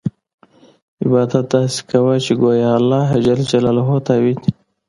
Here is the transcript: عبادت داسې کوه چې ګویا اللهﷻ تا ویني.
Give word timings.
عبادت 1.03 1.45
داسې 1.55 1.79
کوه 1.89 2.15
چې 2.25 2.31
ګویا 2.41 2.69
اللهﷻ 2.79 4.05
تا 4.07 4.13
ویني. 4.23 4.49